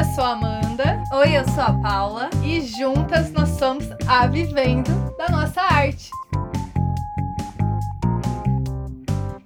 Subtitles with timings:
[0.00, 1.04] Eu sou a Amanda.
[1.12, 2.30] Oi, eu sou a Paula.
[2.42, 4.88] E juntas nós somos a Vivendo
[5.18, 6.08] da Nossa Arte.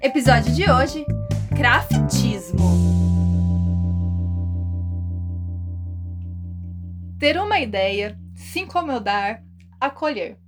[0.01, 1.05] Episódio de hoje:
[1.57, 2.61] Craftismo.
[7.19, 9.43] Ter uma ideia, se incomodar,
[9.81, 10.39] acolher.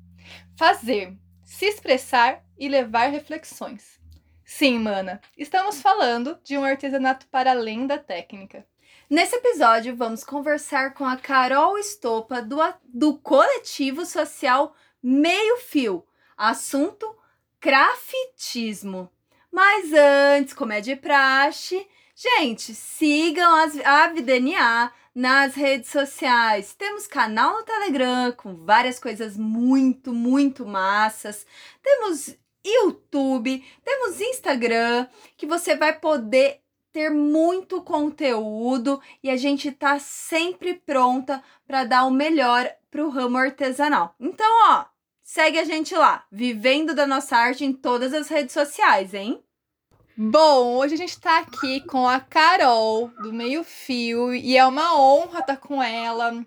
[0.54, 3.98] Fazer, se expressar e levar reflexões.
[4.44, 8.64] Sim, mana, estamos falando de um artesanato para além da técnica.
[9.08, 12.56] Nesse episódio, vamos conversar com a Carol Estopa do,
[12.92, 16.04] do coletivo social Meio Fio.
[16.36, 17.16] Assunto:
[17.60, 19.08] craftismo.
[19.52, 26.74] Mas antes, como é de praxe, gente, sigam as, a VDNA nas redes sociais.
[26.74, 31.46] Temos canal no Telegram com várias coisas muito, muito massas.
[31.80, 36.60] Temos YouTube, temos Instagram, que você vai poder
[36.96, 43.36] ter muito conteúdo e a gente tá sempre pronta para dar o melhor pro ramo
[43.36, 44.14] artesanal.
[44.18, 44.86] Então, ó,
[45.22, 49.44] segue a gente lá, vivendo da nossa arte em todas as redes sociais, hein?
[50.16, 54.98] Bom, hoje a gente tá aqui com a Carol do Meio Fio e é uma
[54.98, 56.42] honra estar tá com ela.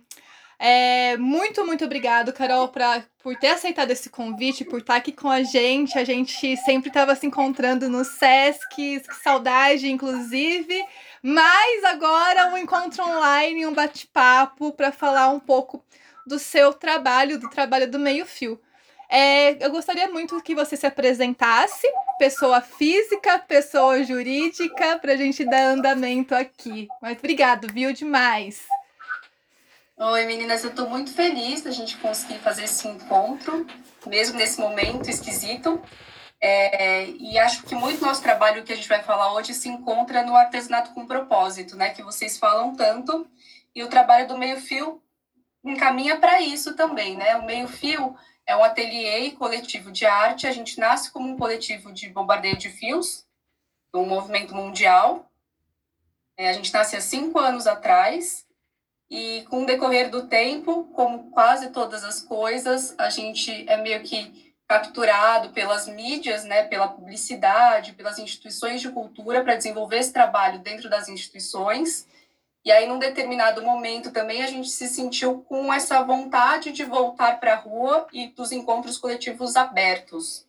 [0.58, 5.30] É, muito, muito obrigado, Carol, pra, por ter aceitado esse convite, por estar aqui com
[5.30, 5.98] a gente.
[5.98, 10.84] A gente sempre estava se encontrando no Sesc, que saudade, inclusive.
[11.22, 15.84] Mas agora um encontro online, um bate-papo para falar um pouco
[16.26, 18.60] do seu trabalho, do trabalho do Meio Fio.
[19.12, 21.88] É, eu gostaria muito que você se apresentasse,
[22.20, 26.88] pessoa física, pessoa jurídica, para a gente dar andamento aqui.
[27.02, 27.92] Mas obrigado, viu?
[27.92, 28.69] Demais.
[30.02, 33.68] Oi, meninas, eu estou muito feliz da gente conseguir fazer esse encontro,
[34.08, 35.82] mesmo nesse momento esquisito.
[36.40, 40.24] É, e acho que muito nosso trabalho que a gente vai falar hoje se encontra
[40.24, 41.90] no artesanato com propósito, né?
[41.90, 43.28] Que vocês falam tanto.
[43.76, 45.04] E o trabalho do Meio Fio
[45.66, 47.36] encaminha para isso também, né?
[47.36, 48.16] O Meio Fio
[48.48, 50.48] é um ateliê e coletivo de arte.
[50.48, 53.28] A gente nasce como um coletivo de bombardeio de fios,
[53.94, 55.30] um movimento mundial.
[56.38, 58.48] É, a gente nasce há cinco anos atrás
[59.10, 64.04] e com o decorrer do tempo, como quase todas as coisas, a gente é meio
[64.04, 70.60] que capturado pelas mídias, né, pela publicidade, pelas instituições de cultura para desenvolver esse trabalho
[70.60, 72.08] dentro das instituições.
[72.64, 77.40] E aí, num determinado momento também, a gente se sentiu com essa vontade de voltar
[77.40, 80.46] para a rua e dos encontros coletivos abertos.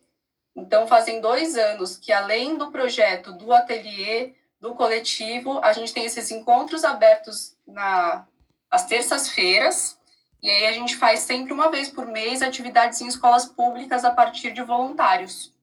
[0.55, 6.05] Então, fazem dois anos que, além do projeto do ateliê, do coletivo, a gente tem
[6.05, 8.27] esses encontros abertos na,
[8.71, 9.99] às terças-feiras,
[10.41, 14.11] e aí a gente faz sempre uma vez por mês atividades em escolas públicas a
[14.11, 15.53] partir de voluntários.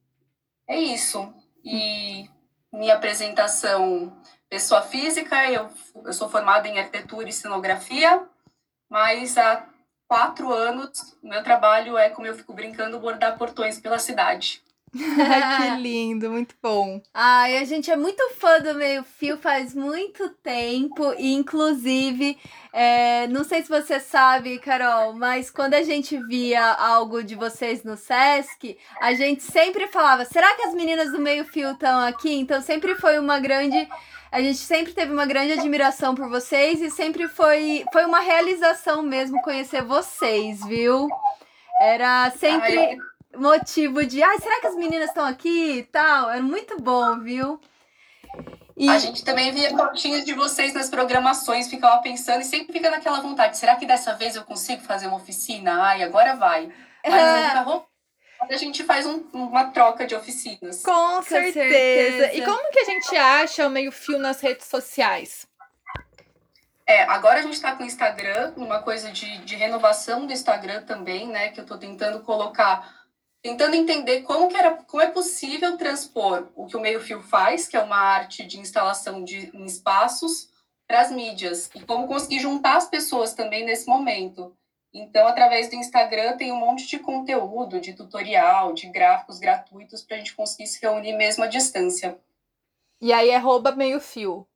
[0.69, 1.33] É isso.
[1.65, 2.29] E
[2.73, 4.17] minha apresentação,
[4.49, 5.69] pessoa física, eu,
[6.05, 8.25] eu sou formada em arquitetura e cenografia,
[8.89, 9.67] mas há
[10.07, 14.63] quatro anos o meu trabalho é, como eu fico brincando, bordar portões pela cidade.
[14.95, 17.01] que lindo, muito bom.
[17.13, 22.39] Ai, a gente é muito fã do Meio Fio faz muito tempo, e inclusive,
[22.73, 27.83] é, não sei se você sabe, Carol, mas quando a gente via algo de vocês
[27.85, 32.35] no Sesc, a gente sempre falava: será que as meninas do Meio Fio estão aqui?
[32.35, 33.89] Então sempre foi uma grande.
[34.31, 39.03] A gente sempre teve uma grande admiração por vocês e sempre foi, foi uma realização
[39.03, 41.09] mesmo conhecer vocês, viu?
[41.81, 42.99] Era sempre.
[43.35, 46.31] Motivo de, ai, será que as meninas estão aqui e tal?
[46.31, 47.61] É muito bom, viu?
[48.77, 48.89] E...
[48.89, 53.21] A gente também via fotinhos de vocês nas programações, ficava pensando e sempre fica naquela
[53.21, 55.83] vontade, será que dessa vez eu consigo fazer uma oficina?
[55.83, 56.73] Ai, agora vai.
[57.05, 57.13] Mas
[58.51, 58.55] é.
[58.55, 60.83] a gente faz um, uma troca de oficinas.
[60.83, 61.69] Com, Com certeza.
[61.69, 62.35] certeza.
[62.35, 65.47] E como que a gente acha o meio fio nas redes sociais?
[66.87, 70.85] É, agora a gente está com o Instagram, uma coisa de, de renovação do Instagram
[70.85, 71.49] também, né?
[71.49, 72.98] Que eu estou tentando colocar
[73.49, 77.79] tentando entender como, que era, como é possível transpor o que o meio-fio faz, que
[77.79, 80.51] é uma arte de instalação de, em espaços,
[80.87, 84.55] para as mídias, e como conseguir juntar as pessoas também nesse momento.
[84.93, 90.17] Então, através do Instagram, tem um monte de conteúdo, de tutorial, de gráficos gratuitos, para
[90.17, 92.19] a gente conseguir se reunir mesmo à distância.
[93.01, 94.47] E aí é arroba meio-fio.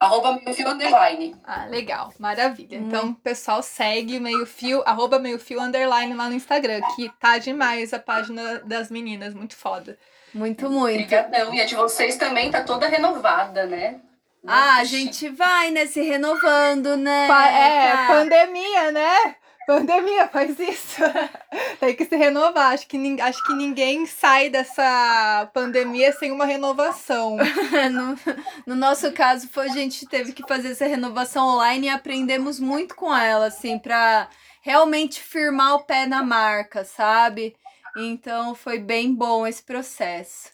[0.00, 1.34] Arroba meio fio underline.
[1.44, 2.78] Ah, legal, maravilha.
[2.78, 2.86] Hum.
[2.86, 7.92] Então, pessoal, segue meio fio, arroba meio fio underline lá no Instagram, que tá demais
[7.92, 9.98] a página das meninas, muito foda.
[10.32, 11.02] Muito, muito.
[11.02, 11.52] Obrigadão.
[11.52, 14.00] E a de vocês também tá toda renovada, né?
[14.46, 15.86] ah, a gente vai, né?
[15.86, 17.26] Se renovando, né?
[17.26, 19.36] Pa é, pandemia, né?
[19.68, 21.02] Pandemia faz isso.
[21.78, 22.72] Tem que se renovar.
[22.72, 27.36] Acho que, acho que ninguém sai dessa pandemia sem uma renovação.
[27.92, 32.58] no, no nosso caso, foi a gente teve que fazer essa renovação online e aprendemos
[32.58, 34.30] muito com ela, assim, pra
[34.62, 37.54] realmente firmar o pé na marca, sabe?
[37.94, 40.48] Então foi bem bom esse processo.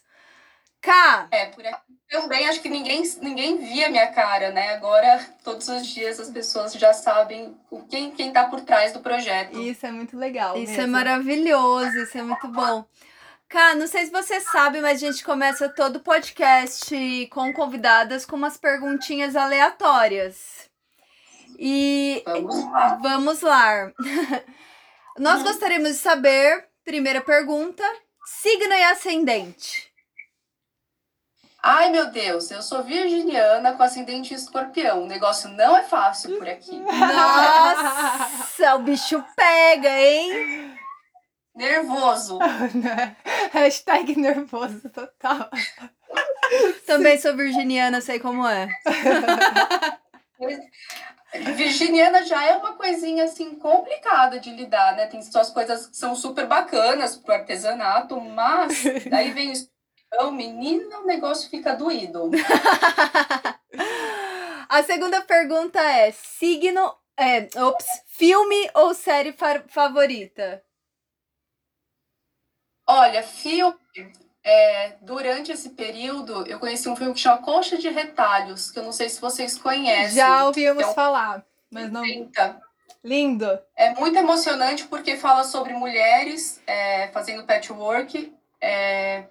[0.85, 1.27] Cá!
[1.31, 4.75] É, por aqui também acho que ninguém, ninguém via minha cara, né?
[4.75, 7.57] Agora, todos os dias, as pessoas já sabem
[7.89, 9.59] quem, quem tá por trás do projeto.
[9.59, 10.55] Isso é muito legal.
[10.55, 10.83] Isso mesmo.
[10.83, 12.85] é maravilhoso, isso é muito bom.
[13.49, 16.95] Cá, não sei se você sabe, mas a gente começa todo podcast
[17.31, 20.69] com convidadas com umas perguntinhas aleatórias.
[21.57, 22.99] E vamos lá.
[23.01, 23.91] Vamos lá.
[25.17, 25.43] Nós hum.
[25.43, 27.83] gostaríamos de saber, primeira pergunta,
[28.25, 29.94] signo e ascendente.
[31.67, 35.01] Ai, meu Deus, eu sou virginiana com ascendente escorpião.
[35.01, 36.77] O negócio não é fácil por aqui.
[36.77, 40.77] Nossa, o bicho pega, hein?
[41.55, 42.37] Nervoso.
[43.51, 45.49] Hashtag nervoso total.
[46.85, 48.67] Também sou virginiana, sei como é.
[51.55, 55.07] Virginiana já é uma coisinha assim complicada de lidar, né?
[55.07, 59.74] Tem suas coisas que são super bacanas pro artesanato, mas daí vem o
[60.07, 62.31] então, menina, o negócio fica doído.
[64.69, 66.95] A segunda pergunta é: signo.
[67.17, 70.61] É, ops, filme ou série fa favorita?
[72.85, 73.77] Olha, filme.
[74.43, 78.83] É, durante esse período, eu conheci um filme que chama Concha de Retalhos, que eu
[78.83, 80.17] não sei se vocês conhecem.
[80.17, 80.93] Já ouvimos é um...
[80.93, 82.03] falar, mas não.
[83.03, 83.59] Lindo.
[83.75, 89.25] É muito emocionante porque fala sobre mulheres é, fazendo patchwork, é,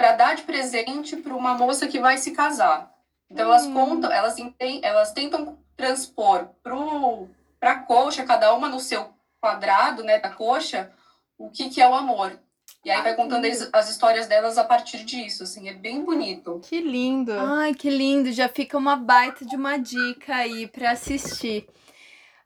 [0.00, 2.90] para dar de presente para uma moça que vai se casar.
[3.30, 3.74] Então elas hum.
[3.74, 4.34] contam, elas,
[4.80, 10.90] elas tentam transpor para a coxa, cada uma no seu quadrado, né, da coxa,
[11.36, 12.32] o que, que é o amor.
[12.82, 16.60] E aí vai contando as, as, histórias delas a partir disso, assim, é bem bonito.
[16.64, 17.34] Que lindo.
[17.38, 21.68] Ai, que lindo, já fica uma baita de uma dica aí para assistir.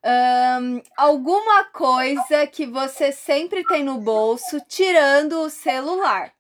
[0.05, 6.35] Um, alguma coisa que você sempre tem no bolso, tirando o celular.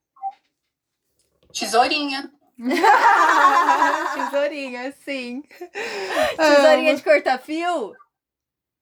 [1.54, 2.30] Tesourinha.
[4.14, 5.42] Tesourinha, sim.
[6.36, 7.94] Tesourinha de cortar fio?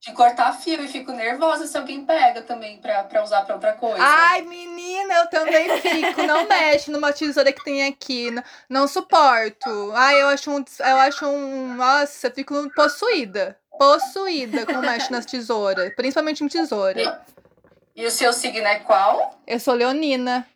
[0.01, 3.75] De cortar fio e fico nervosa se alguém pega também pra, pra usar pra outra
[3.75, 4.03] coisa.
[4.03, 6.23] Ai, menina, eu também fico.
[6.25, 8.31] Não mexe numa tesoura que tem aqui.
[8.31, 9.93] Não, não suporto.
[9.95, 10.65] Ai, eu acho um.
[10.81, 11.75] Eu acho um.
[11.75, 13.57] Nossa, eu fico possuída.
[13.79, 15.95] Possuída quando mexe nas tesouras.
[15.95, 17.01] Principalmente em tesoura.
[17.95, 19.41] E, e o seu signo é qual?
[19.47, 20.47] Eu sou leonina.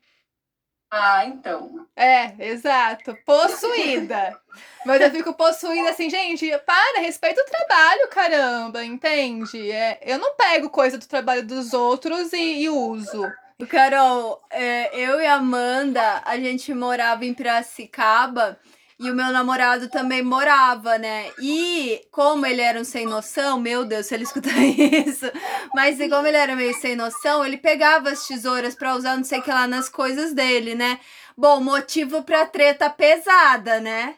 [0.90, 1.86] Ah, então.
[1.96, 3.16] É, exato.
[3.24, 4.38] Possuída.
[4.84, 9.70] Mas eu fico possuída assim, gente, para, respeita o trabalho, caramba, entende?
[9.70, 13.30] É, eu não pego coisa do trabalho dos outros e, e uso.
[13.68, 18.58] Carol, é, eu e a Amanda, a gente morava em Piracicaba
[18.98, 21.30] e o meu namorado também morava, né?
[21.40, 25.26] E como ele era um sem noção, meu Deus, se ele escutar isso.
[25.74, 29.40] Mas como ele era meio sem noção, ele pegava as tesouras para usar não sei
[29.40, 30.98] o que lá nas coisas dele, né?
[31.36, 34.16] Bom, motivo pra treta pesada, né?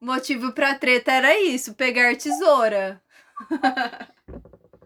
[0.00, 3.00] Motivo pra treta era isso, pegar tesoura.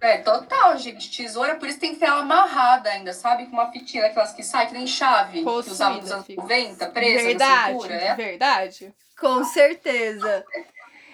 [0.00, 1.10] É, total, gente.
[1.10, 3.46] Tesoura, por isso tem que ter ela amarrada ainda, sabe?
[3.46, 6.86] Com uma fitinha daquelas que sai, que nem chave, Possível, que usava nos anos 90,
[6.90, 7.94] presa verdade, na cintura.
[7.94, 8.14] É?
[8.14, 8.94] Verdade.
[9.20, 10.44] Com certeza.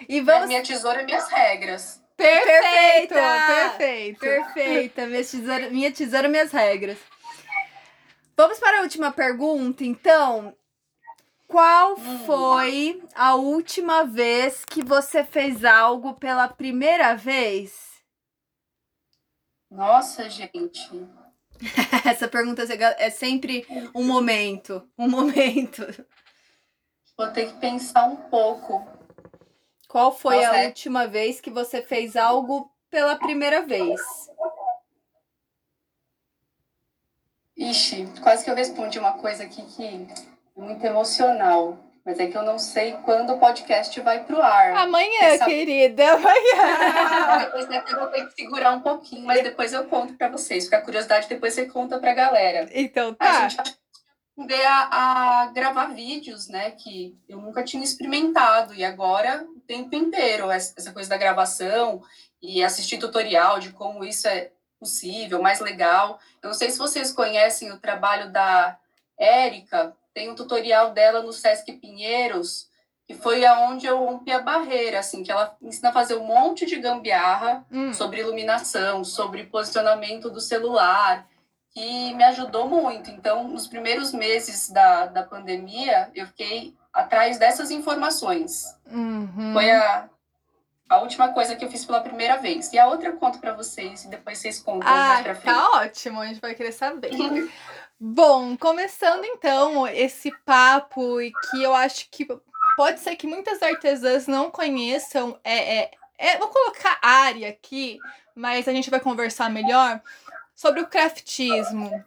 [0.07, 0.45] E vamos...
[0.45, 2.01] É minha tesoura, minhas regras.
[2.15, 3.15] Perfeita!
[3.77, 4.19] Perfeita!
[4.19, 5.05] Perfeita!
[5.05, 6.97] Minha tesoura, minha tesoura, minhas regras.
[8.35, 10.55] Vamos para a última pergunta, então.
[11.47, 12.25] Qual hum.
[12.25, 17.87] foi a última vez que você fez algo pela primeira vez?
[19.69, 20.91] Nossa, gente.
[22.05, 22.63] Essa pergunta
[22.97, 24.87] é sempre um momento.
[24.97, 25.85] Um momento.
[27.17, 28.87] Vou ter que pensar um pouco.
[29.87, 30.67] Qual foi Nossa, a é...
[30.67, 33.99] última vez que você fez algo pela primeira vez?
[37.57, 40.05] Ixi, quase que eu respondi uma coisa aqui que é
[40.55, 41.79] muito emocional.
[42.05, 44.77] Mas é que eu não sei quando o podcast vai pro ar.
[44.77, 45.43] Amanhã, Essa...
[45.43, 47.39] querida, amanhã.
[47.43, 50.65] depois né, eu vou ter que segurar um pouquinho, mas depois eu conto para vocês.
[50.65, 52.69] Fica a curiosidade, depois você conta pra galera.
[52.71, 53.47] Então tá.
[53.47, 53.77] A gente
[54.37, 56.71] aprender a, a gravar vídeos, né?
[56.71, 58.73] Que eu nunca tinha experimentado.
[58.75, 62.03] E agora, o tempo inteiro, essa coisa da gravação
[62.41, 66.19] e assistir tutorial de como isso é possível, mais legal.
[66.41, 68.77] Eu não sei se vocês conhecem o trabalho da
[69.17, 72.69] Érica, tem um tutorial dela no Sesc Pinheiros,
[73.07, 76.65] que foi aonde eu rompi a barreira, assim, que ela ensina a fazer um monte
[76.67, 77.91] de gambiarra Hum.
[77.91, 81.27] sobre iluminação, sobre posicionamento do celular,
[81.77, 83.11] que me ajudou muito.
[83.11, 88.65] Então, nos primeiros meses da, da pandemia, eu fiquei atrás dessas informações.
[88.91, 89.53] Uhum.
[89.53, 90.09] Foi a,
[90.89, 92.73] a última coisa que eu fiz pela primeira vez.
[92.73, 95.53] E a outra eu conto para vocês, e depois vocês contam mais Ah, pra frente.
[95.53, 97.11] tá ótimo, a gente vai querer saber.
[97.99, 102.27] Bom, começando então esse papo e que eu acho que
[102.75, 107.99] pode ser que muitas artesãs não conheçam, é, é, é- vou colocar área aqui,
[108.33, 110.01] mas a gente vai conversar melhor
[110.57, 112.03] sobre o craftismo.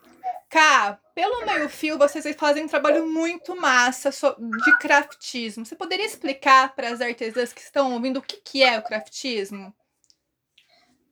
[0.51, 5.65] Cá, pelo meio fio, vocês fazem um trabalho muito massa de craftismo.
[5.65, 9.73] Você poderia explicar para as artesãs que estão ouvindo o que, que é o craftismo?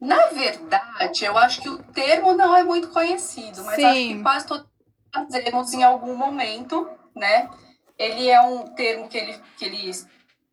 [0.01, 4.17] Na verdade, eu acho que o termo não é muito conhecido, mas acho Sim.
[4.17, 4.67] que quase todos
[5.15, 7.49] fazemos em algum momento, né?
[7.97, 9.93] Ele é um termo que ele, que ele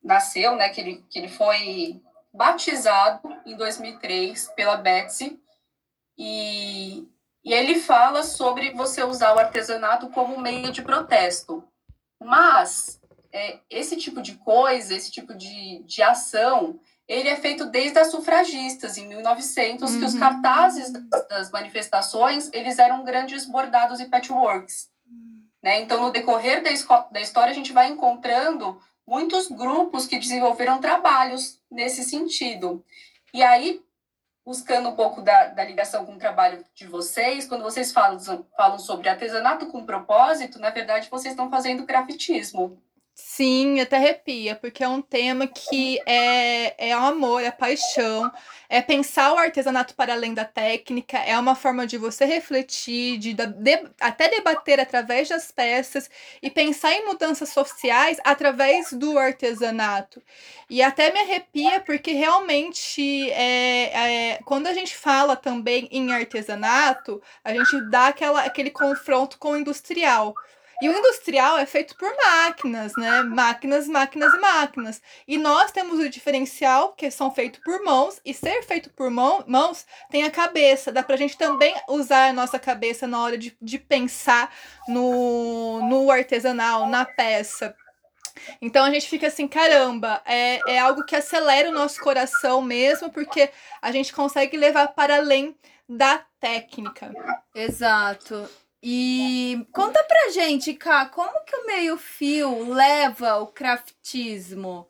[0.03, 0.69] nasceu, né?
[0.69, 1.99] Que ele, que ele foi
[2.31, 5.39] batizado em 2003 pela Betsy
[6.17, 7.07] e,
[7.43, 11.63] e ele fala sobre você usar o artesanato como meio de protesto.
[12.23, 12.99] Mas
[13.31, 18.09] é, esse tipo de coisa, esse tipo de, de ação, ele é feito desde as
[18.09, 20.19] sufragistas, em 1900, que os Uhum.
[20.19, 24.89] cartazes das, das manifestações, eles eram grandes bordados e patchworks.
[25.61, 25.81] Né?
[25.81, 26.69] Então, no decorrer da,
[27.11, 32.83] da história, a gente vai encontrando muitos grupos que desenvolveram trabalhos nesse sentido.
[33.33, 33.81] E aí,
[34.45, 38.19] buscando um pouco da, da ligação com o trabalho de vocês, quando vocês falam,
[38.55, 42.79] falam sobre artesanato com propósito, na verdade, vocês estão fazendo grafismo.
[43.17, 48.29] Sim, até arrepia, porque é um tema que é, é o amor, é a paixão,
[48.67, 53.33] é pensar o artesanato para além da técnica, é uma forma de você refletir, de,
[53.33, 56.09] de- até debater através das peças
[56.41, 60.21] e pensar em mudanças sociais através do artesanato.
[60.69, 67.21] E até me arrepia, porque realmente é, é, quando a gente fala também em artesanato,
[67.45, 70.35] a gente dá aquela, aquele confronto com o industrial.
[70.81, 73.23] E o industrial é feito por máquinas, né?
[73.23, 75.01] Máquinas, máquinas e máquinas.
[75.27, 79.43] E nós temos o diferencial, que são feitos por mãos, e ser feito por mão,
[79.47, 80.91] mãos tem a cabeça.
[80.91, 84.53] Dá pra gente também usar a nossa cabeça na hora de, de pensar
[84.87, 87.75] no, no artesanal, na peça.
[88.61, 93.09] Então a gente fica assim, caramba, é, é algo que acelera o nosso coração mesmo,
[93.09, 93.49] porque
[93.81, 95.55] a gente consegue levar para além
[95.87, 97.13] da técnica.
[97.53, 98.49] Exato.
[98.87, 104.87] E conta pra gente, Ká, como que o meio-fio leva o craftismo?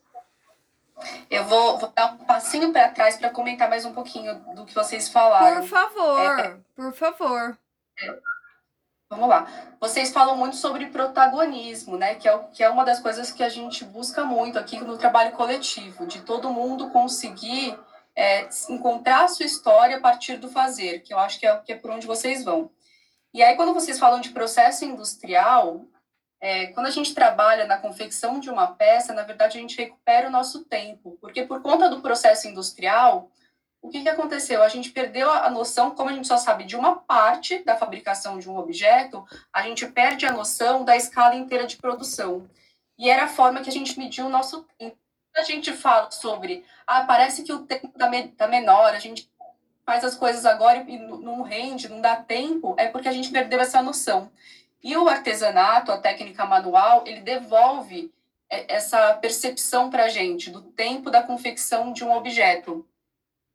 [1.32, 4.76] Eu vou, vou dar um passinho para trás para comentar mais um pouquinho do que
[4.76, 5.62] vocês falaram.
[5.62, 7.58] Por favor, por favor.
[9.10, 9.48] Vamos lá.
[9.80, 12.16] Vocês falam muito sobre protagonismo, né?
[12.16, 15.32] Que é, que é uma das coisas que a gente busca muito aqui no trabalho
[15.32, 17.80] coletivo, de todo mundo conseguir
[18.14, 21.72] é, encontrar a sua história a partir do fazer, que eu acho que é, que
[21.72, 22.70] é por onde vocês vão.
[23.36, 25.86] E aí, quando vocês falam de processo industrial,
[26.40, 30.30] é, quando a gente trabalha na confecção de uma peça, na verdade, a gente recupera
[30.30, 33.30] o nosso tempo, porque por conta do processo industrial,
[33.82, 34.64] o que, que aconteceu?
[34.64, 38.40] A gente perdeu a noção, como a gente só sabe de uma parte da fabricação
[38.40, 42.50] de um objeto, a gente perde a noção da escala inteira de produção.
[42.98, 44.96] E era a forma que a gente mediu o nosso tempo.
[45.36, 49.30] A gente fala sobre, ah, parece que o tempo está tá menor, a gente
[49.86, 53.60] faz as coisas agora e não rende, não dá tempo, é porque a gente perdeu
[53.60, 54.32] essa noção.
[54.84, 58.12] E o artesanato, a técnica manual, ele devolve
[58.50, 62.86] é, essa percepção para a gente do tempo da confecção de um objeto.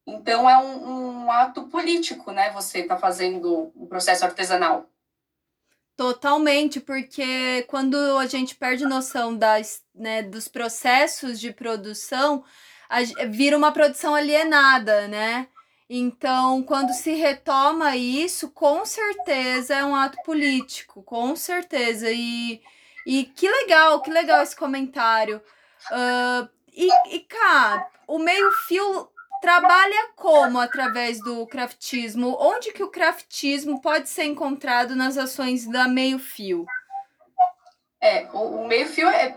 [0.07, 2.51] Então é um, um ato político, né?
[2.51, 4.89] Você está fazendo um processo artesanal.
[5.97, 12.43] Totalmente, porque quando a gente perde noção das, né, dos processos de produção,
[12.89, 15.47] a vira uma produção alienada, né?
[15.93, 22.09] Então, quando se retoma isso, com certeza é um ato político, com certeza.
[22.13, 22.63] E,
[23.05, 25.43] e que legal, que legal esse comentário.
[25.91, 29.09] Ah, e, e, cá, o meio-fio
[29.41, 32.37] trabalha como através do craftismo?
[32.39, 36.67] Onde que o craftismo pode ser encontrado nas ações da meio-fio?
[38.01, 39.37] É, o, o meio-fio é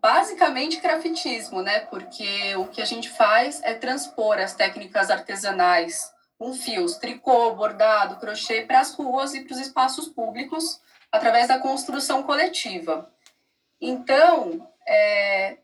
[0.00, 1.80] basicamente craftismo, né?
[1.80, 8.16] Porque o que a gente faz é transpor as técnicas artesanais com fios, tricô, bordado,
[8.16, 10.80] crochê para as ruas e para os espaços públicos
[11.12, 13.12] através da construção coletiva.
[13.80, 15.58] Então, é,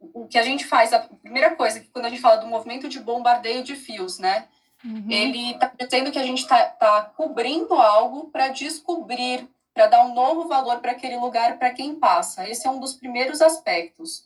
[0.00, 2.88] o que a gente faz, a primeira coisa, que quando a gente fala do movimento
[2.88, 4.46] de bombardeio de fios, né?
[4.84, 5.06] Uhum.
[5.10, 10.14] Ele está dizendo que a gente está tá cobrindo algo para descobrir, para dar um
[10.14, 12.48] novo valor para aquele lugar para quem passa.
[12.48, 14.24] Esse é um dos primeiros aspectos.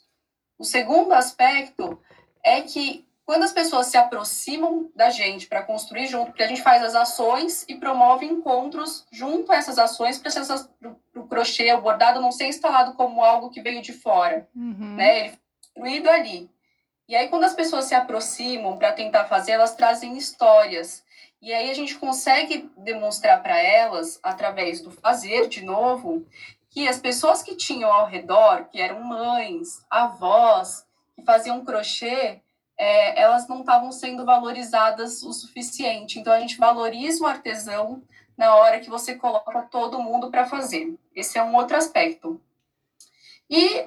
[0.58, 1.98] O segundo aspecto
[2.42, 6.62] é que quando as pessoas se aproximam da gente para construir junto, porque a gente
[6.62, 10.30] faz as ações e promove encontros junto a essas ações para
[11.16, 14.96] o crochê, o bordado não ser instalado como algo que veio de fora, uhum.
[14.96, 15.20] né?
[15.20, 16.50] Ele foi construído ali.
[17.08, 21.03] E aí quando as pessoas se aproximam para tentar fazer, elas trazem histórias.
[21.44, 26.26] E aí a gente consegue demonstrar para elas, através do fazer de novo,
[26.70, 32.40] que as pessoas que tinham ao redor, que eram mães, avós, que faziam crochê,
[32.78, 36.18] é, elas não estavam sendo valorizadas o suficiente.
[36.18, 38.02] Então, a gente valoriza o artesão
[38.38, 40.98] na hora que você coloca todo mundo para fazer.
[41.14, 42.40] Esse é um outro aspecto.
[43.50, 43.86] E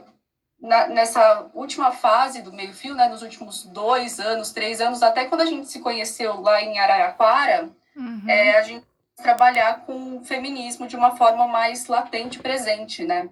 [0.60, 5.42] na, nessa última fase do meio-fio, né, nos últimos dois anos, três anos, até quando
[5.42, 8.24] a gente se conheceu lá em Araraquara, uhum.
[8.28, 8.86] é, a gente
[9.16, 13.30] trabalhar com o feminismo de uma forma mais latente, presente, né?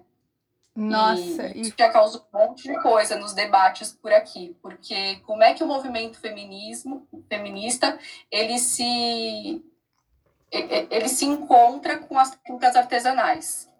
[0.74, 5.42] Nossa, e isso já causou um monte de coisa nos debates por aqui, porque como
[5.42, 7.98] é que o movimento feminismo, feminista,
[8.30, 9.64] ele se
[10.52, 13.70] ele se encontra com as técnicas artesanais.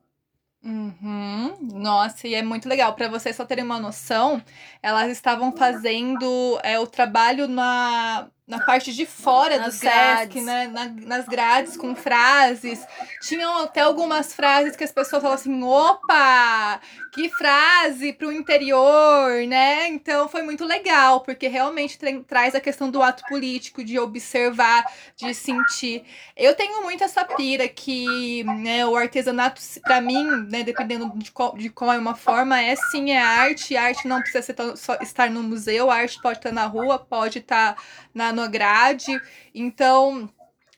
[0.66, 1.56] Uhum.
[1.74, 2.92] Nossa, e é muito legal.
[2.94, 4.42] Para vocês só terem uma noção,
[4.82, 10.34] elas estavam fazendo é, o trabalho na na parte de fora nas do grades.
[10.34, 10.68] Sesc, né?
[10.68, 12.84] Na, nas grades com frases.
[13.22, 16.80] Tinham até algumas frases que as pessoas falam assim: opa,
[17.16, 19.88] que frase para o interior, né?
[19.88, 24.84] Então foi muito legal, porque realmente tra traz a questão do ato político, de observar,
[25.16, 26.04] de sentir.
[26.36, 31.56] Eu tenho muito essa pira que né, o artesanato, para mim, né, dependendo de qual,
[31.56, 33.74] de qual é uma forma, é sim, é arte.
[33.78, 37.82] Arte não precisa só estar no museu, arte pode estar na rua, pode estar
[38.12, 39.18] na na grade.
[39.54, 40.28] Então,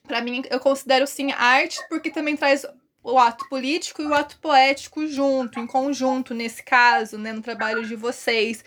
[0.07, 2.65] para mim, eu considero sim arte porque também traz
[3.03, 7.85] o ato político e o ato poético junto, em conjunto, nesse caso, né, no trabalho
[7.85, 8.63] de vocês.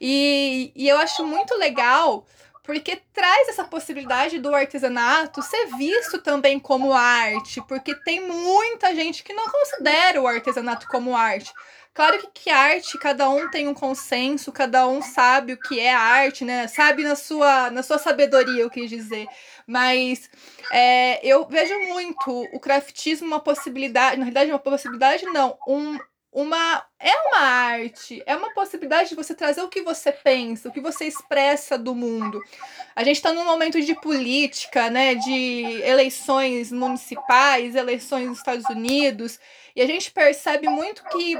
[0.00, 2.26] E, e eu acho muito legal
[2.66, 9.22] porque traz essa possibilidade do artesanato ser visto também como arte, porque tem muita gente
[9.22, 11.52] que não considera o artesanato como arte.
[11.94, 15.94] Claro que, que arte, cada um tem um consenso, cada um sabe o que é
[15.94, 16.66] arte, né?
[16.66, 19.26] Sabe na sua, na sua sabedoria, eu quis dizer.
[19.66, 20.30] Mas
[20.70, 25.98] é, eu vejo muito o craftismo uma possibilidade, na realidade, uma possibilidade não, um,
[26.32, 30.72] uma é uma arte, é uma possibilidade de você trazer o que você pensa, o
[30.72, 32.40] que você expressa do mundo.
[32.94, 39.40] A gente está num momento de política, né, de eleições municipais, eleições nos Estados Unidos,
[39.74, 41.36] e a gente percebe muito que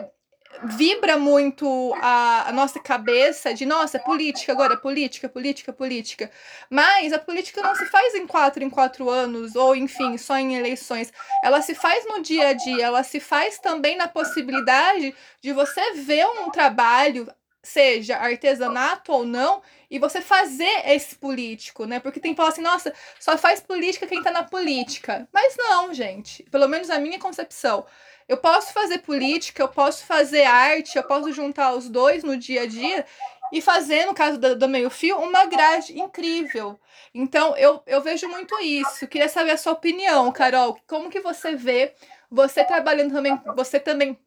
[0.64, 6.30] vibra muito a, a, nossa cabeça de nossa, política agora, política, política, política.
[6.70, 10.56] Mas a política não se faz em quatro em quatro anos, ou enfim, só em
[10.56, 11.12] eleições.
[11.42, 15.92] Ela se faz no dia a dia, ela se faz também na possibilidade de você
[15.94, 17.28] ver um trabalho,
[17.62, 22.00] seja artesanato ou não, e você fazer esse político, né?
[22.00, 25.28] Porque tem que falar assim, nossa, só faz política quem tá na política.
[25.32, 26.42] Mas não, gente.
[26.44, 27.86] Pelo menos a minha concepção.
[28.28, 32.62] Eu posso fazer política, eu posso fazer arte, eu posso juntar os dois no dia
[32.62, 33.06] a dia
[33.52, 36.78] e fazer, no caso do, do meio-fio, uma grade incrível.
[37.14, 39.06] Então, eu, eu vejo muito isso.
[39.06, 40.76] Queria saber a sua opinião, Carol.
[40.86, 41.94] Como que você vê
[42.30, 44.18] você trabalhando também, você também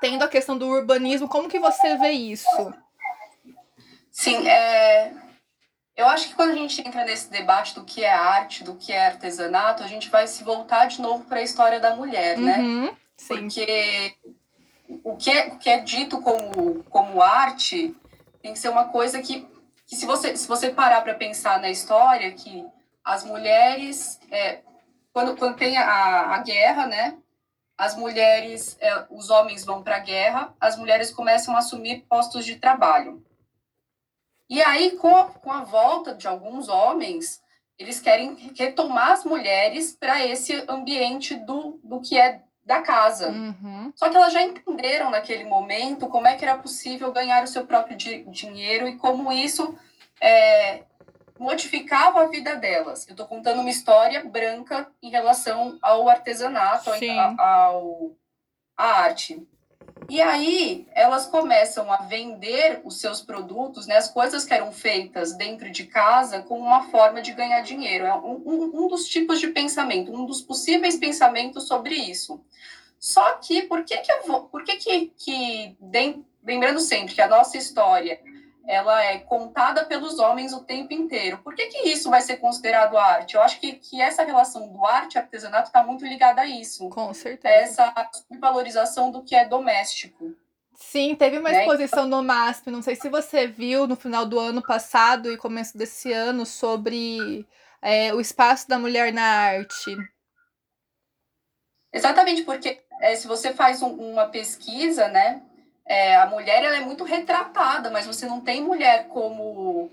[0.00, 2.74] tendo a questão do urbanismo, como que você vê isso?
[4.10, 5.12] Sim, é...
[5.96, 8.92] eu acho que quando a gente entra nesse debate do que é arte, do que
[8.92, 12.58] é artesanato, a gente vai se voltar de novo para a história da mulher, né?
[12.58, 12.84] uhum.
[12.86, 12.96] né?
[13.16, 13.34] Sim.
[13.34, 14.16] Porque
[15.04, 17.94] o que, é, o que é dito como, como arte
[18.42, 19.48] tem que ser uma coisa que,
[19.86, 22.64] que se, você, se você parar para pensar na história, que
[23.04, 24.60] as mulheres, é,
[25.12, 27.18] quando, quando tem a, a guerra, né?
[27.76, 32.44] As mulheres, é, os homens vão para a guerra, as mulheres começam a assumir postos
[32.44, 33.24] de trabalho.
[34.48, 37.42] E aí, com a, com a volta de alguns homens,
[37.78, 43.30] eles querem retomar as mulheres para esse ambiente do, do que é da casa.
[43.30, 43.92] Uhum.
[43.94, 47.66] Só que elas já entenderam naquele momento como é que era possível ganhar o seu
[47.66, 49.76] próprio di dinheiro e como isso
[50.20, 50.84] é,
[51.38, 53.06] modificava a vida delas.
[53.06, 58.16] Eu estou contando uma história branca em relação ao artesanato, ao, ao,
[58.76, 59.46] à arte.
[60.12, 65.32] E aí elas começam a vender os seus produtos, né, as coisas que eram feitas
[65.32, 68.04] dentro de casa, como uma forma de ganhar dinheiro.
[68.04, 72.44] É um, um, um dos tipos de pensamento, um dos possíveis pensamentos sobre isso.
[73.00, 75.78] Só que por que que eu vou, por que que, que
[76.44, 78.20] lembrando sempre que a nossa história
[78.66, 81.38] ela é contada pelos homens o tempo inteiro.
[81.38, 83.34] Por que, que isso vai ser considerado arte?
[83.34, 86.88] Eu acho que, que essa relação do arte e artesanato está muito ligada a isso.
[86.88, 87.54] Com certeza.
[87.54, 90.34] Essa valorização do que é doméstico.
[90.74, 91.60] Sim, teve uma né?
[91.60, 95.76] exposição no MASP, não sei se você viu no final do ano passado e começo
[95.76, 97.46] desse ano sobre
[97.80, 99.96] é, o espaço da mulher na arte.
[101.92, 105.42] Exatamente, porque é, se você faz um, uma pesquisa, né,
[105.92, 109.90] é, a mulher ela é muito retratada, mas você não tem mulher como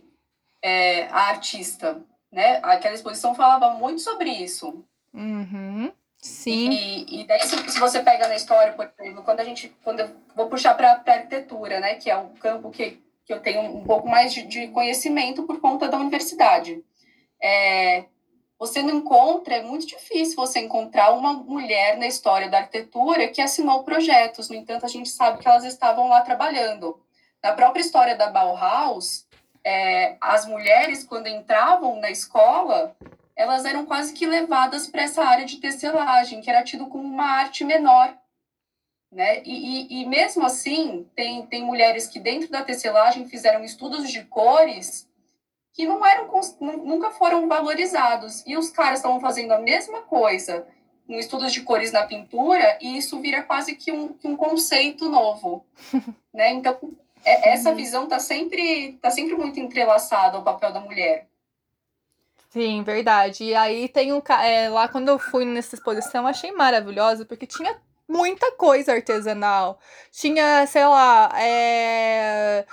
[0.64, 2.62] é, a artista, né?
[2.64, 4.82] Aquela exposição falava muito sobre isso.
[5.14, 5.92] Uhum.
[6.22, 6.70] Sim.
[6.72, 9.76] E, e daí, se, se, você pega na história, por exemplo, quando a gente.
[9.84, 11.96] Quando eu vou puxar para a arquitetura, né?
[11.96, 15.60] Que é um campo que, que eu tenho um pouco mais de, de conhecimento por
[15.60, 16.82] conta da universidade.
[17.44, 18.06] É,
[18.60, 23.42] você não encontra, é muito difícil você encontrar uma mulher na história da arquitetura que
[23.42, 24.50] assinou projetos.
[24.50, 27.00] No entanto, a gente sabe que elas estavam lá trabalhando.
[27.42, 29.26] Na própria história da Bauhaus,
[29.64, 32.94] é, as mulheres, quando entravam na escola,
[33.34, 37.32] elas eram quase que levadas para essa área de tecelagem, que era tido como uma
[37.32, 38.14] arte menor.
[39.10, 39.42] Né?
[39.46, 44.26] E, e, e, mesmo assim, tem, tem mulheres que dentro da tecelagem fizeram estudos de
[44.26, 45.09] cores
[45.74, 46.30] que não eram
[46.84, 48.44] nunca foram valorizados.
[48.46, 50.68] E os caras estavam fazendo a mesma coisa
[51.08, 55.66] no estudos de cores na pintura, e isso vira quase que um, um conceito novo.
[56.32, 56.52] né?
[56.52, 56.78] Então,
[57.26, 61.28] é, essa visão está sempre, tá sempre muito entrelaçada ao papel da mulher.
[62.50, 63.44] Sim, verdade.
[63.44, 64.22] E aí tem um.
[64.44, 69.80] É, lá quando eu fui nessa exposição, achei maravilhosa, porque tinha muita coisa artesanal.
[70.12, 72.66] Tinha, sei lá, é,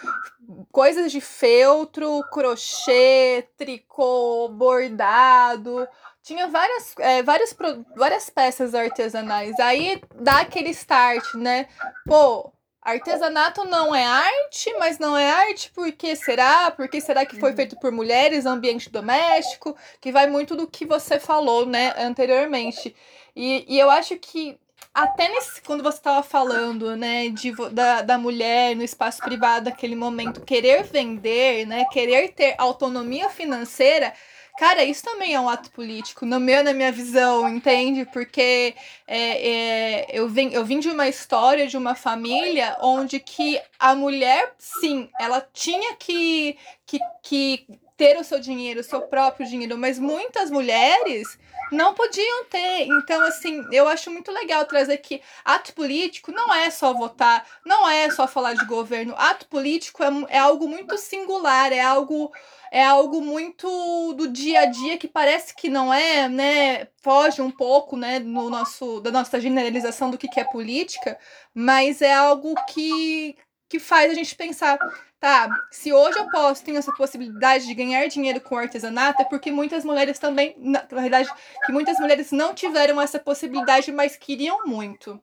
[0.73, 5.87] coisas de feltro, crochê, tricô, bordado.
[6.23, 7.55] Tinha várias, é, várias,
[7.95, 9.61] várias peças artesanais.
[9.61, 11.69] Aí dá aquele start, né?
[12.07, 16.71] Pô, Artesanato não é arte, mas não é arte por que será?
[16.71, 17.57] Por que será que foi uhum.
[17.57, 19.77] feito por mulheres, ambiente doméstico?
[20.01, 22.95] Que vai muito do que você falou, né, anteriormente.
[23.35, 24.57] E, e eu acho que
[24.95, 29.95] até nesse, quando você estava falando, né, de, da, da mulher no espaço privado naquele
[29.95, 34.13] momento, querer vender, né, querer ter autonomia financeira,
[34.59, 38.07] Cara, isso também é um ato político, no meu, na minha visão, entende?
[38.07, 38.75] Porque
[39.07, 43.95] é, é, eu, vim, eu vim de uma história de uma família onde que a
[43.95, 49.79] mulher, sim, ela tinha que, que, que ter o seu dinheiro, o seu próprio dinheiro,
[49.79, 51.39] mas muitas mulheres
[51.73, 52.87] não podiam ter.
[52.87, 57.89] Então, assim, eu acho muito legal trazer que ato político não é só votar, não
[57.89, 59.15] é só falar de governo.
[59.17, 62.33] Ato político é, é algo muito singular, é algo
[62.71, 66.89] é algo muito do dia a dia que parece que não é, né?
[67.03, 71.19] Foge um pouco, né, no nosso, da nossa generalização do que, que é política,
[71.55, 73.37] mas é algo que,
[73.69, 74.79] que faz a gente pensar,
[75.27, 79.51] tá, se hoje eu posso, tenho essa possibilidade de ganhar dinheiro com artesanato, é porque
[79.51, 81.29] muitas mulheres também, na, na verdade,
[81.65, 85.21] que muitas mulheres não tiveram essa possibilidade, mas queriam muito.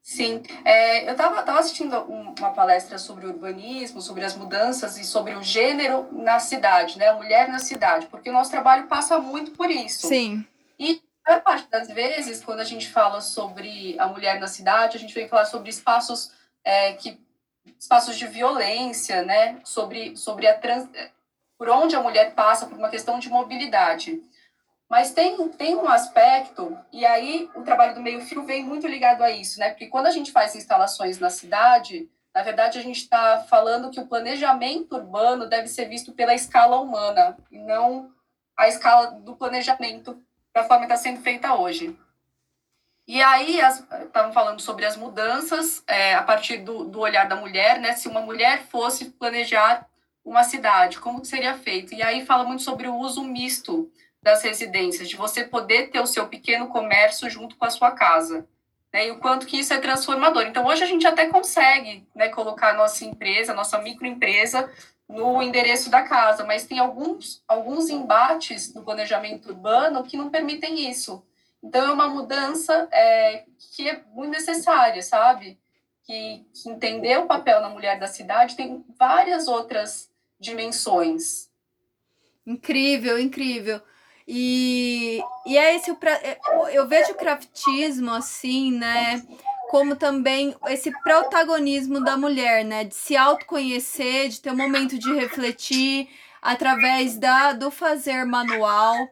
[0.00, 5.34] Sim, é, eu estava tava assistindo uma palestra sobre urbanismo, sobre as mudanças e sobre
[5.34, 7.08] o gênero na cidade, né?
[7.08, 10.06] A mulher na cidade, porque o nosso trabalho passa muito por isso.
[10.06, 10.46] Sim.
[10.78, 15.00] E a parte das vezes, quando a gente fala sobre a mulher na cidade, a
[15.00, 16.30] gente vem falar sobre espaços
[16.62, 17.25] é, que
[17.78, 19.60] espaços de violência, né?
[19.64, 20.88] Sobre, sobre a trans,
[21.58, 24.22] por onde a mulher passa por uma questão de mobilidade.
[24.88, 29.30] Mas tem, tem um aspecto, e aí o trabalho do meio-fio vem muito ligado a
[29.30, 29.70] isso, né?
[29.70, 33.98] Porque quando a gente faz instalações na cidade, na verdade a gente está falando que
[33.98, 38.12] o planejamento urbano deve ser visto pela escala humana, e não
[38.56, 40.22] a escala do planejamento
[40.54, 41.98] da forma que está sendo feita hoje.
[43.06, 47.78] E aí, estavam falando sobre as mudanças é, a partir do, do olhar da mulher,
[47.78, 47.92] né?
[47.92, 49.88] Se uma mulher fosse planejar
[50.24, 51.94] uma cidade, como seria feito?
[51.94, 53.88] E aí fala muito sobre o uso misto
[54.20, 58.44] das residências, de você poder ter o seu pequeno comércio junto com a sua casa.
[58.92, 60.42] Né, e o quanto que isso é transformador.
[60.42, 64.68] Então, hoje a gente até consegue né, colocar nossa empresa, nossa microempresa,
[65.08, 70.90] no endereço da casa, mas tem alguns, alguns embates no planejamento urbano que não permitem
[70.90, 71.22] isso.
[71.66, 75.58] Então, é uma mudança é, que é muito necessária, sabe?
[76.04, 81.50] Que, que entender o papel na mulher da cidade tem várias outras dimensões.
[82.46, 83.82] Incrível, incrível.
[84.28, 86.38] E, e é esse o é,
[86.72, 89.26] eu vejo o craftismo assim, né?
[89.68, 92.84] Como também esse protagonismo da mulher, né?
[92.84, 96.08] De se autoconhecer, de ter um momento de refletir
[96.40, 99.08] através da, do fazer manual.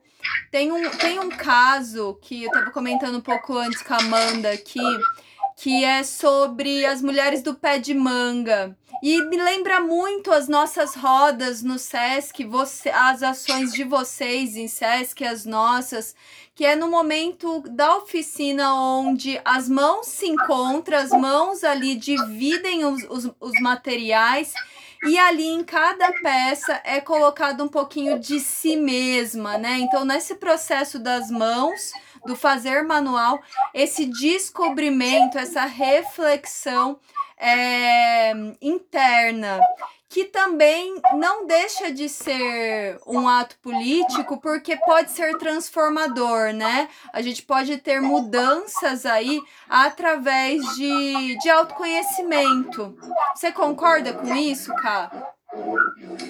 [0.51, 4.51] Tem um, tem um caso que eu estava comentando um pouco antes com a Amanda
[4.51, 4.81] aqui,
[5.57, 8.77] que é sobre as mulheres do pé de manga.
[9.03, 14.67] E me lembra muito as nossas rodas no SESC, você, as ações de vocês em
[14.67, 16.15] SESC, as nossas,
[16.55, 22.85] que é no momento da oficina onde as mãos se encontram, as mãos ali dividem
[22.85, 24.55] os, os, os materiais
[25.05, 29.79] e ali em cada peça é colocado um pouquinho de si mesma, né?
[29.79, 31.93] Então, nesse processo das mãos,
[32.25, 33.41] do fazer manual,
[33.73, 36.99] esse descobrimento, essa reflexão
[37.37, 39.61] é, interna
[40.15, 46.89] que também não deixa de ser um ato político, porque pode ser transformador, né?
[47.13, 52.97] A gente pode ter mudanças aí através de, de autoconhecimento.
[53.35, 55.11] Você concorda com isso, Ká?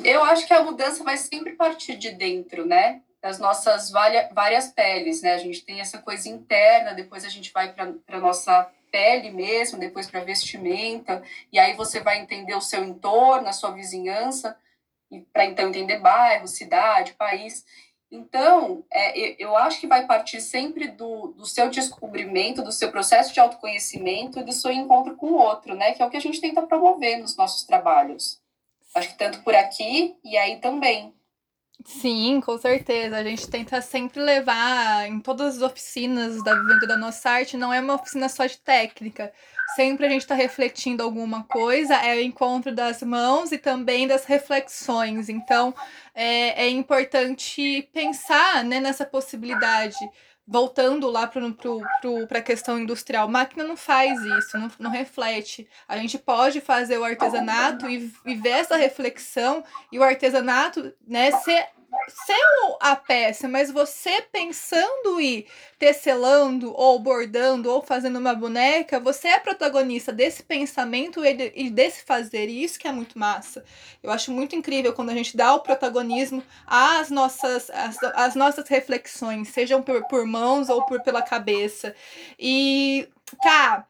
[0.03, 3.03] Eu acho que a mudança vai sempre partir de dentro, né?
[3.21, 5.35] Das nossas várias peles, né?
[5.35, 9.77] A gente tem essa coisa interna, depois a gente vai para a nossa pele mesmo,
[9.77, 14.57] depois para vestimenta, e aí você vai entender o seu entorno, a sua vizinhança,
[15.33, 17.67] para então entender bairro, cidade, país.
[18.09, 23.35] Então, é, eu acho que vai partir sempre do, do seu descobrimento, do seu processo
[23.35, 25.93] de autoconhecimento e do seu encontro com o outro, né?
[25.93, 28.41] Que é o que a gente tenta promover nos nossos trabalhos.
[28.95, 31.13] Acho que tanto por aqui e aí também.
[31.83, 33.17] Sim, com certeza.
[33.17, 37.73] A gente tenta sempre levar em todas as oficinas da Vivendo da Nossa Arte, não
[37.73, 39.33] é uma oficina só de técnica.
[39.75, 44.25] Sempre a gente está refletindo alguma coisa, é o encontro das mãos e também das
[44.25, 45.29] reflexões.
[45.29, 45.75] Então,
[46.15, 49.97] é, é importante pensar né, nessa possibilidade
[50.47, 55.67] voltando lá para a questão industrial, máquina não faz isso, não, não reflete.
[55.89, 61.31] A gente pode fazer o artesanato e, e ver essa reflexão e o artesanato né,
[61.33, 61.67] ser
[62.09, 65.47] ser a peça, mas você pensando e
[65.79, 72.49] tecelando, ou bordando, ou fazendo uma boneca, você é protagonista desse pensamento e desse fazer.
[72.49, 73.65] E isso que é muito massa.
[74.03, 78.69] Eu acho muito incrível quando a gente dá o protagonismo às nossas, às, às nossas
[78.69, 81.95] reflexões, sejam por, por mãos ou por pela cabeça.
[82.39, 83.09] E,
[83.43, 83.87] tá.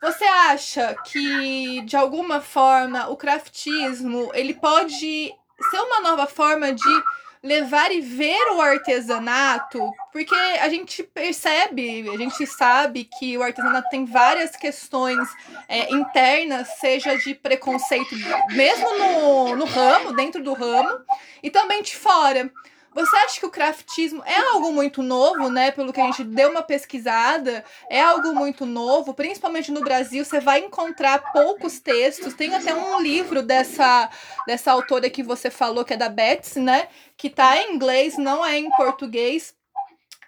[0.00, 5.34] Você acha que de alguma forma o craftismo ele pode
[5.70, 7.02] ser uma nova forma de
[7.42, 13.88] levar e ver o artesanato, porque a gente percebe, a gente sabe que o artesanato
[13.90, 15.28] tem várias questões
[15.68, 18.14] é, internas, seja de preconceito,
[18.50, 21.00] mesmo no, no ramo, dentro do ramo,
[21.42, 22.50] e também de fora.
[22.94, 25.70] Você acha que o craftismo é algo muito novo, né?
[25.70, 30.24] Pelo que a gente deu uma pesquisada, é algo muito novo, principalmente no Brasil.
[30.24, 32.34] Você vai encontrar poucos textos.
[32.34, 34.10] Tem até um livro dessa,
[34.46, 36.88] dessa autora que você falou, que é da Betsy, né?
[37.16, 39.54] Que tá em inglês, não é em português.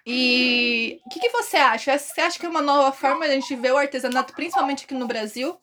[0.05, 1.97] E o que, que você acha?
[1.97, 4.93] Você acha que é uma nova forma de a gente ver o artesanato, principalmente aqui
[4.93, 5.57] no Brasil?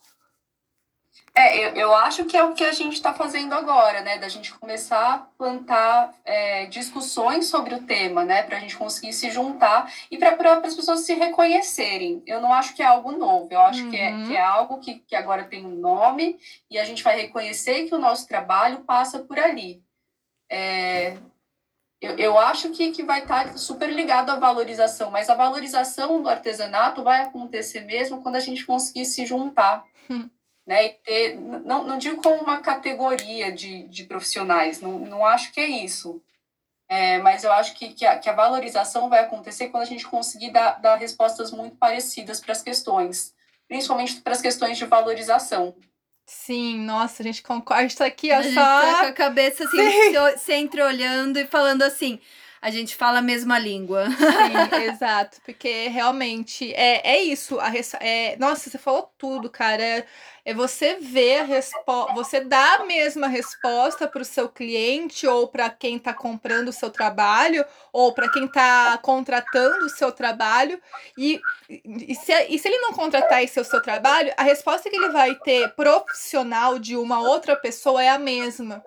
[1.38, 4.18] É, eu, eu acho que é o que a gente está fazendo agora, né?
[4.18, 8.42] Da gente começar a plantar é, discussões sobre o tema, né?
[8.42, 12.24] Para a gente conseguir se juntar e para as pessoas se reconhecerem.
[12.26, 13.90] Eu não acho que é algo novo, eu acho uhum.
[13.90, 17.14] que, é, que é algo que, que agora tem um nome e a gente vai
[17.14, 19.80] reconhecer que o nosso trabalho passa por ali.
[20.50, 21.16] É,
[22.00, 26.20] eu, eu acho que, que vai estar tá super ligado à valorização, mas a valorização
[26.20, 29.84] do artesanato vai acontecer mesmo quando a gente conseguir se juntar.
[30.10, 30.28] Hum
[30.68, 30.84] né?
[30.84, 35.60] E ter, não, não digo como uma categoria de, de profissionais, não, não acho que
[35.60, 36.22] é isso.
[36.86, 40.06] É, mas eu acho que, que a, que, a, valorização vai acontecer quando a gente
[40.06, 43.34] conseguir dar, dar respostas muito parecidas para as questões,
[43.66, 45.74] principalmente para as questões de valorização.
[46.26, 47.80] Sim, nossa, a gente concorda.
[47.80, 48.50] A gente tá aqui, ó, a só.
[48.54, 52.20] Tá com a cabeça assim, se entreolhando e falando assim
[52.60, 54.06] a gente fala a mesma língua.
[54.10, 55.40] Sim, exato.
[55.44, 57.58] Porque realmente é, é isso.
[57.60, 57.94] A res...
[58.00, 58.36] é...
[58.36, 59.82] Nossa, você falou tudo, cara.
[59.82, 60.06] É,
[60.48, 62.14] é você ver a resposta.
[62.14, 66.72] Você dá a mesma resposta para o seu cliente, ou para quem está comprando o
[66.72, 70.80] seu trabalho, ou para quem está contratando o seu trabalho.
[71.18, 74.96] E, e, se, e se ele não contratar esse o seu trabalho, a resposta que
[74.96, 78.82] ele vai ter profissional de uma outra pessoa é a mesma.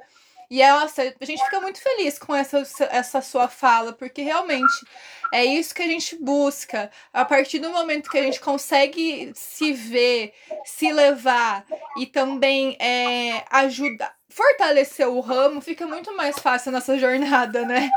[0.52, 2.62] E nossa, a gente fica muito feliz com essa,
[2.92, 4.86] essa sua fala, porque realmente
[5.34, 6.92] é isso que a gente busca.
[7.14, 10.34] A partir do momento que a gente consegue se ver,
[10.66, 11.66] se levar
[11.98, 17.90] e também é, ajudar, fortalecer o ramo, fica muito mais fácil a nossa jornada, né?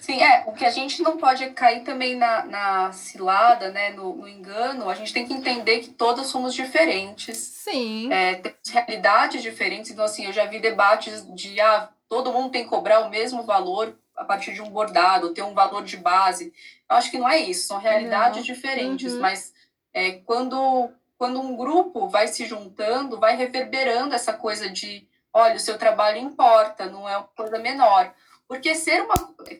[0.00, 3.90] Sim, é, o que a gente não pode é cair também na, na cilada, né,
[3.90, 7.36] no, no, engano, a gente tem que entender que todas somos diferentes.
[7.36, 8.12] Sim.
[8.12, 12.64] É, temos realidades diferentes, então assim, eu já vi debates de, ah, todo mundo tem
[12.64, 16.52] que cobrar o mesmo valor a partir de um bordado, ter um valor de base.
[16.88, 18.54] Eu acho que não é isso, são realidades não.
[18.54, 19.20] diferentes, uhum.
[19.20, 19.52] mas
[19.92, 25.60] é, quando, quando um grupo vai se juntando, vai reverberando essa coisa de, olha, o
[25.60, 28.12] seu trabalho importa, não é uma coisa menor.
[28.48, 29.14] Porque ser, uma,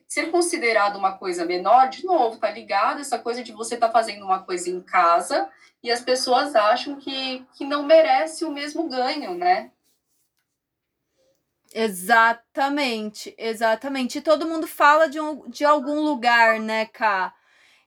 [0.07, 4.25] ser considerado uma coisa menor, de novo, tá ligado essa coisa de você tá fazendo
[4.25, 5.49] uma coisa em casa
[5.83, 9.71] e as pessoas acham que, que não merece o mesmo ganho, né?
[11.75, 14.19] Exatamente, exatamente.
[14.19, 17.35] E todo mundo fala de, um, de algum lugar, né, Cá?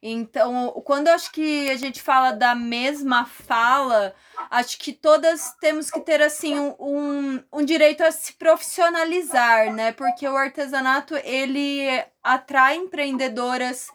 [0.02, 4.16] Então, quando acho que a gente fala da mesma fala,
[4.50, 9.92] acho que todas temos que ter assim um, um direito a se profissionalizar, né?
[9.92, 11.86] Porque o artesanato ele
[12.24, 13.90] atrai empreendedoras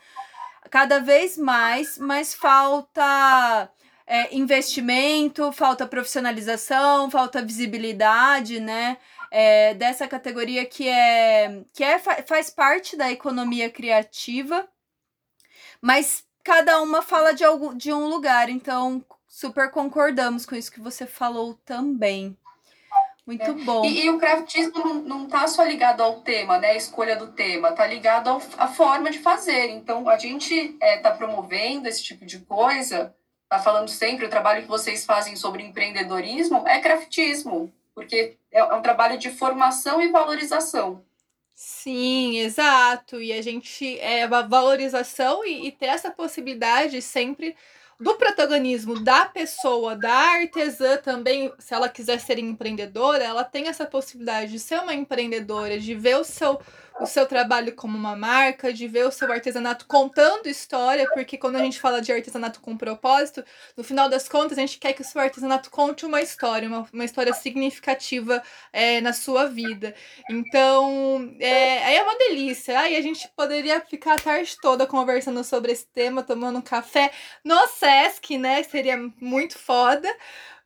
[0.70, 3.70] cada vez mais, mas falta
[4.06, 8.98] é, investimento, falta profissionalização, falta visibilidade, né?
[9.30, 14.68] É, dessa categoria que é que é, faz parte da economia criativa
[15.84, 20.80] mas cada uma fala de, algum, de um lugar, então super concordamos com isso que
[20.80, 22.34] você falou também.
[23.26, 23.52] Muito é.
[23.52, 23.84] bom.
[23.84, 26.70] E, e, o craftismo não, não tá só ligado ao tema, né?
[26.70, 29.72] A escolha do tema, tá ligado ao, à forma de fazer.
[29.72, 33.14] Então, a gente é, tá promovendo esse tipo de coisa,
[33.46, 38.74] tá falando sempre, o trabalho que vocês fazem sobre empreendedorismo é craftismo, porque é, é
[38.74, 41.04] um trabalho de formação e valorização.
[41.56, 43.20] Sim, exato.
[43.20, 47.56] E a gente é a valorização e, e ter essa possibilidade sempre
[48.04, 53.86] do protagonismo da pessoa, da artesã também, se ela quiser ser empreendedora, ela tem essa
[53.86, 56.60] possibilidade de ser uma empreendedora, de ver o seu
[57.00, 61.56] o seu trabalho como uma marca, de ver o seu artesanato contando história, porque quando
[61.56, 63.44] a gente fala de artesanato com propósito,
[63.76, 66.86] no final das contas, a gente quer que o seu artesanato conte uma história, uma,
[66.92, 69.94] uma história significativa é, na sua vida.
[70.30, 72.78] Então, é, é uma delícia.
[72.78, 77.10] Aí a gente poderia ficar a tarde toda conversando sobre esse tema, tomando um café
[77.44, 78.62] no Sesc, né?
[78.62, 80.08] Seria muito foda.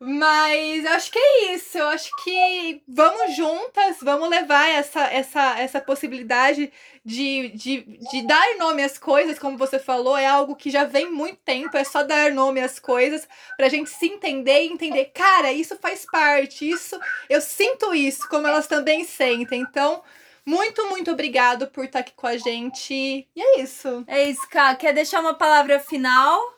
[0.01, 1.77] Mas acho que é isso.
[1.77, 6.73] Eu acho que vamos juntas, vamos levar essa, essa, essa possibilidade
[7.05, 11.11] de, de, de dar nome às coisas, como você falou, é algo que já vem
[11.11, 15.51] muito tempo, é só dar nome às coisas pra gente se entender e entender, cara,
[15.51, 19.63] isso faz parte, isso, eu sinto isso, como elas também sentem.
[19.63, 20.03] Então,
[20.45, 22.95] muito, muito obrigado por estar aqui com a gente.
[22.95, 24.05] E é isso.
[24.07, 24.75] É isso, Ká.
[24.77, 26.58] Quer deixar uma palavra final?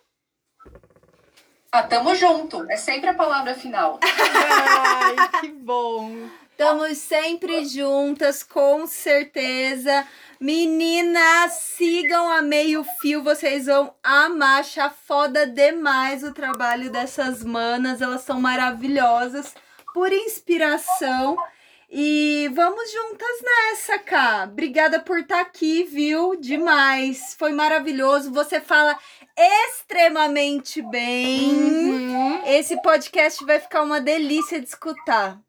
[1.73, 2.69] Ah, tamo junto.
[2.69, 4.01] É sempre a palavra final.
[4.03, 6.29] Ai, que bom.
[6.51, 10.07] Estamos sempre juntas, com certeza.
[10.41, 18.03] Meninas, sigam a Meio Fio, vocês vão amar, achar foda demais o trabalho dessas manas,
[18.03, 19.55] elas são maravilhosas,
[19.95, 21.37] por inspiração.
[21.93, 24.45] E vamos juntas nessa, Cá.
[24.45, 26.37] Obrigada por estar tá aqui, viu?
[26.37, 27.35] Demais.
[27.37, 28.33] Foi maravilhoso.
[28.33, 28.97] Você fala
[29.37, 31.51] extremamente bem.
[31.51, 32.47] Uhum.
[32.47, 35.41] Esse podcast vai ficar uma delícia de escutar.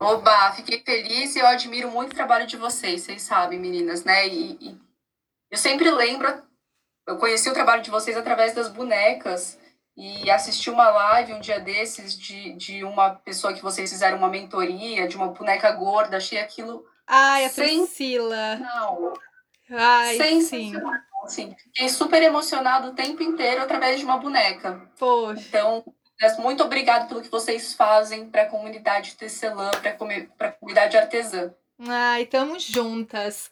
[0.00, 4.28] Oba, fiquei feliz e eu admiro muito o trabalho de vocês, vocês sabem, meninas, né?
[4.28, 4.80] E, e
[5.50, 6.42] eu sempre lembro,
[7.06, 9.58] eu conheci o trabalho de vocês através das bonecas
[9.98, 14.28] e assisti uma live um dia desses de, de uma pessoa que vocês fizeram uma
[14.28, 16.86] mentoria, de uma boneca gorda, achei aquilo.
[17.04, 18.56] Ai, a Priscila.
[18.56, 19.12] Não.
[19.72, 20.72] Ai, sim.
[21.24, 24.88] Assim, fiquei super emocionado o tempo inteiro através de uma boneca.
[24.96, 25.42] Poxa.
[25.48, 25.84] Então,
[26.38, 31.52] muito obrigado pelo que vocês fazem para a comunidade tecelã, para a comunidade artesã.
[31.88, 33.50] Ai, estamos juntas.